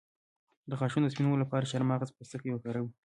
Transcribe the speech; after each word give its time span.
د 0.69 0.71
غاښونو 0.79 1.05
د 1.07 1.11
سپینولو 1.13 1.41
لپاره 1.43 1.63
د 1.63 1.69
چارمغز 1.71 2.09
پوستکی 2.15 2.49
وکاروئ 2.53 2.91